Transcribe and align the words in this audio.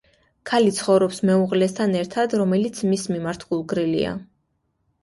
ქალი 0.51 0.71
ცხოვრობს 0.77 1.21
მეუღლესთან 1.31 1.93
ერთად, 2.01 2.35
რომელიც 2.43 2.83
მის 2.91 3.07
მიმართ 3.13 3.49
გულგრილია. 3.53 4.21